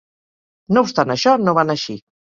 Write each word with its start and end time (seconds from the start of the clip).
No 0.77 0.83
obstant 0.87 1.15
això 1.17 1.37
no 1.43 1.57
va 1.59 1.67
anar 1.67 1.77
així. 1.81 2.01